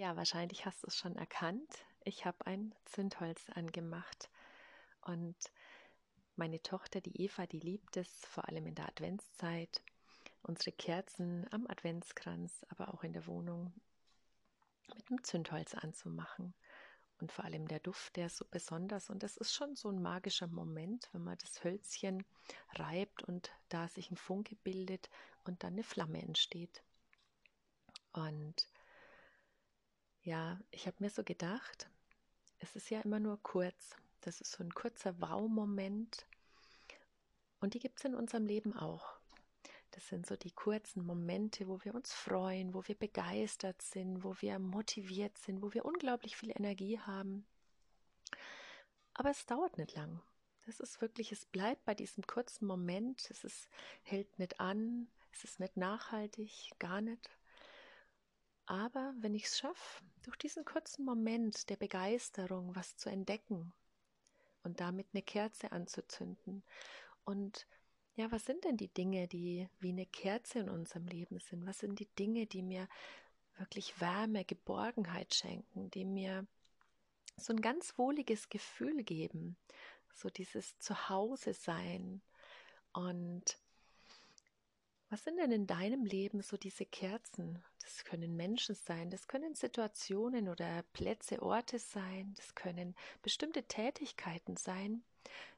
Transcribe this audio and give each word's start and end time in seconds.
Ja, 0.00 0.16
wahrscheinlich 0.16 0.64
hast 0.64 0.82
du 0.82 0.86
es 0.86 0.96
schon 0.96 1.14
erkannt. 1.16 1.84
Ich 2.04 2.24
habe 2.24 2.46
ein 2.46 2.74
Zündholz 2.86 3.50
angemacht. 3.50 4.30
Und 5.02 5.36
meine 6.36 6.62
Tochter, 6.62 7.02
die 7.02 7.20
Eva, 7.20 7.46
die 7.46 7.58
liebt 7.58 7.98
es, 7.98 8.08
vor 8.24 8.48
allem 8.48 8.66
in 8.66 8.74
der 8.74 8.88
Adventszeit, 8.88 9.82
unsere 10.42 10.72
Kerzen 10.72 11.46
am 11.50 11.66
Adventskranz, 11.66 12.64
aber 12.70 12.94
auch 12.94 13.04
in 13.04 13.12
der 13.12 13.26
Wohnung 13.26 13.74
mit 14.94 15.10
dem 15.10 15.22
Zündholz 15.22 15.74
anzumachen. 15.74 16.54
Und 17.20 17.30
vor 17.30 17.44
allem 17.44 17.68
der 17.68 17.80
Duft, 17.80 18.16
der 18.16 18.28
ist 18.28 18.38
so 18.38 18.46
besonders. 18.50 19.10
Und 19.10 19.22
das 19.22 19.36
ist 19.36 19.52
schon 19.52 19.76
so 19.76 19.90
ein 19.90 20.00
magischer 20.00 20.46
Moment, 20.46 21.10
wenn 21.12 21.24
man 21.24 21.36
das 21.36 21.62
Hölzchen 21.62 22.24
reibt 22.72 23.22
und 23.24 23.50
da 23.68 23.86
sich 23.86 24.10
ein 24.10 24.16
Funke 24.16 24.56
bildet 24.64 25.10
und 25.44 25.62
dann 25.62 25.74
eine 25.74 25.84
Flamme 25.84 26.22
entsteht. 26.22 26.82
Und 28.14 28.66
ja, 30.22 30.58
ich 30.70 30.86
habe 30.86 30.96
mir 31.00 31.10
so 31.10 31.24
gedacht, 31.24 31.88
es 32.58 32.76
ist 32.76 32.90
ja 32.90 33.00
immer 33.00 33.20
nur 33.20 33.42
kurz. 33.42 33.96
Das 34.20 34.40
ist 34.40 34.52
so 34.52 34.62
ein 34.62 34.74
kurzer 34.74 35.18
Wow-Moment. 35.20 36.26
Und 37.60 37.74
die 37.74 37.78
gibt 37.78 37.98
es 37.98 38.04
in 38.04 38.14
unserem 38.14 38.46
Leben 38.46 38.76
auch. 38.76 39.18
Das 39.92 40.06
sind 40.08 40.26
so 40.26 40.36
die 40.36 40.52
kurzen 40.52 41.04
Momente, 41.04 41.66
wo 41.66 41.82
wir 41.84 41.94
uns 41.94 42.12
freuen, 42.12 42.74
wo 42.74 42.86
wir 42.86 42.94
begeistert 42.94 43.82
sind, 43.82 44.22
wo 44.22 44.36
wir 44.40 44.58
motiviert 44.58 45.36
sind, 45.38 45.62
wo 45.62 45.72
wir 45.72 45.84
unglaublich 45.84 46.36
viel 46.36 46.50
Energie 46.50 46.98
haben. 46.98 47.44
Aber 49.14 49.30
es 49.30 49.46
dauert 49.46 49.78
nicht 49.78 49.94
lang. 49.96 50.22
Das 50.66 50.78
ist 50.78 51.00
wirklich, 51.00 51.32
es 51.32 51.46
bleibt 51.46 51.84
bei 51.84 51.94
diesem 51.94 52.26
kurzen 52.26 52.66
Moment. 52.66 53.28
Es 53.30 53.42
ist, 53.42 53.68
hält 54.02 54.38
nicht 54.38 54.60
an. 54.60 55.08
Es 55.32 55.44
ist 55.44 55.60
nicht 55.60 55.76
nachhaltig, 55.76 56.70
gar 56.78 57.00
nicht. 57.00 57.30
Aber 58.70 59.12
wenn 59.18 59.34
ich 59.34 59.46
es 59.46 59.58
schaffe, 59.58 60.04
durch 60.22 60.36
diesen 60.36 60.64
kurzen 60.64 61.04
Moment 61.04 61.68
der 61.70 61.76
Begeisterung 61.76 62.76
was 62.76 62.96
zu 62.96 63.10
entdecken 63.10 63.72
und 64.62 64.78
damit 64.78 65.08
eine 65.12 65.22
Kerze 65.22 65.72
anzuzünden 65.72 66.62
und 67.24 67.66
ja, 68.14 68.30
was 68.30 68.44
sind 68.44 68.64
denn 68.64 68.76
die 68.76 68.86
Dinge, 68.86 69.26
die 69.26 69.68
wie 69.80 69.88
eine 69.88 70.06
Kerze 70.06 70.60
in 70.60 70.68
unserem 70.68 71.08
Leben 71.08 71.40
sind? 71.40 71.66
Was 71.66 71.80
sind 71.80 71.98
die 71.98 72.14
Dinge, 72.16 72.46
die 72.46 72.62
mir 72.62 72.86
wirklich 73.58 74.00
Wärme, 74.00 74.44
Geborgenheit 74.44 75.34
schenken, 75.34 75.90
die 75.90 76.04
mir 76.04 76.46
so 77.38 77.52
ein 77.52 77.60
ganz 77.60 77.98
wohliges 77.98 78.50
Gefühl 78.50 79.02
geben, 79.02 79.56
so 80.14 80.30
dieses 80.30 80.78
Zuhause 80.78 81.54
sein 81.54 82.22
und 82.92 83.58
was 85.08 85.24
sind 85.24 85.38
denn 85.38 85.50
in 85.50 85.66
deinem 85.66 86.04
Leben 86.04 86.40
so 86.40 86.56
diese 86.56 86.86
Kerzen? 86.86 87.64
Das 87.90 88.04
können 88.04 88.36
Menschen 88.36 88.76
sein, 88.76 89.10
das 89.10 89.26
können 89.26 89.54
Situationen 89.56 90.48
oder 90.48 90.84
Plätze, 90.92 91.42
Orte 91.42 91.80
sein, 91.80 92.32
das 92.36 92.54
können 92.54 92.94
bestimmte 93.20 93.64
Tätigkeiten 93.64 94.56
sein, 94.56 95.02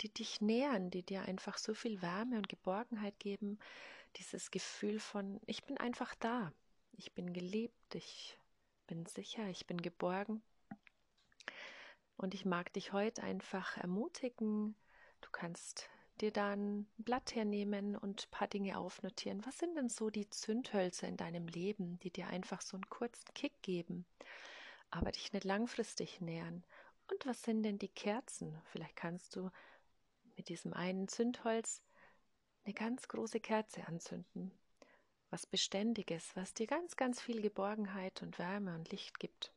die 0.00 0.08
dich 0.08 0.40
nähern, 0.40 0.90
die 0.90 1.02
dir 1.02 1.22
einfach 1.22 1.58
so 1.58 1.74
viel 1.74 2.00
Wärme 2.00 2.38
und 2.38 2.48
Geborgenheit 2.48 3.18
geben, 3.18 3.58
dieses 4.16 4.50
Gefühl 4.50 5.00
von, 5.00 5.38
ich 5.44 5.64
bin 5.64 5.76
einfach 5.76 6.14
da, 6.14 6.50
ich 6.92 7.12
bin 7.12 7.34
geliebt, 7.34 7.94
ich 7.94 8.38
bin 8.86 9.04
sicher, 9.04 9.46
ich 9.48 9.66
bin 9.66 9.80
geborgen. 9.82 10.42
Und 12.16 12.32
ich 12.32 12.46
mag 12.46 12.72
dich 12.72 12.92
heute 12.92 13.22
einfach 13.22 13.76
ermutigen, 13.76 14.74
du 15.20 15.28
kannst 15.30 15.90
dir 16.20 16.32
dann 16.32 16.80
ein 16.80 16.86
Blatt 16.98 17.34
hernehmen 17.34 17.96
und 17.96 18.26
ein 18.26 18.30
paar 18.30 18.48
Dinge 18.48 18.78
aufnotieren. 18.78 19.44
Was 19.46 19.58
sind 19.58 19.76
denn 19.76 19.88
so 19.88 20.10
die 20.10 20.28
Zündhölzer 20.30 21.08
in 21.08 21.16
deinem 21.16 21.48
Leben, 21.48 21.98
die 22.00 22.10
dir 22.10 22.28
einfach 22.28 22.60
so 22.60 22.76
einen 22.76 22.88
kurzen 22.88 23.32
Kick 23.34 23.60
geben, 23.62 24.06
aber 24.90 25.12
dich 25.12 25.32
nicht 25.32 25.44
langfristig 25.44 26.20
nähern? 26.20 26.64
Und 27.10 27.26
was 27.26 27.42
sind 27.42 27.62
denn 27.62 27.78
die 27.78 27.88
Kerzen? 27.88 28.60
Vielleicht 28.70 28.96
kannst 28.96 29.36
du 29.36 29.50
mit 30.36 30.48
diesem 30.48 30.72
einen 30.72 31.08
Zündholz 31.08 31.82
eine 32.64 32.74
ganz 32.74 33.08
große 33.08 33.40
Kerze 33.40 33.86
anzünden. 33.86 34.52
Was 35.30 35.46
Beständiges, 35.46 36.34
was 36.36 36.54
dir 36.54 36.66
ganz, 36.66 36.96
ganz 36.96 37.20
viel 37.20 37.42
Geborgenheit 37.42 38.22
und 38.22 38.38
Wärme 38.38 38.74
und 38.74 38.90
Licht 38.90 39.18
gibt. 39.18 39.52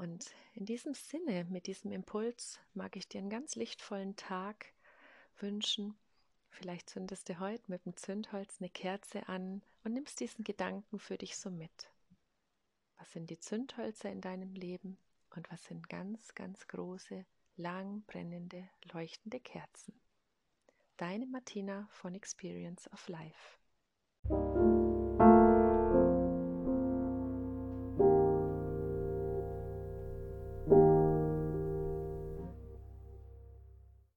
Und 0.00 0.34
in 0.54 0.64
diesem 0.64 0.94
Sinne, 0.94 1.44
mit 1.44 1.66
diesem 1.66 1.92
Impuls, 1.92 2.58
mag 2.72 2.96
ich 2.96 3.06
dir 3.06 3.18
einen 3.18 3.28
ganz 3.28 3.54
lichtvollen 3.54 4.16
Tag 4.16 4.72
wünschen. 5.36 5.94
Vielleicht 6.48 6.88
zündest 6.88 7.28
du 7.28 7.38
heute 7.38 7.70
mit 7.70 7.84
dem 7.84 7.94
Zündholz 7.94 8.56
eine 8.60 8.70
Kerze 8.70 9.28
an 9.28 9.60
und 9.84 9.92
nimmst 9.92 10.18
diesen 10.20 10.42
Gedanken 10.42 10.98
für 10.98 11.18
dich 11.18 11.36
so 11.36 11.50
mit. 11.50 11.90
Was 12.96 13.12
sind 13.12 13.28
die 13.28 13.40
Zündhölzer 13.40 14.10
in 14.10 14.22
deinem 14.22 14.54
Leben 14.54 14.96
und 15.36 15.50
was 15.52 15.66
sind 15.66 15.90
ganz, 15.90 16.34
ganz 16.34 16.66
große, 16.66 17.26
lang 17.56 18.00
brennende, 18.06 18.70
leuchtende 18.94 19.38
Kerzen? 19.38 20.00
Deine 20.96 21.26
Martina 21.26 21.88
von 21.90 22.14
Experience 22.14 22.90
of 22.90 23.06
Life. 23.08 23.58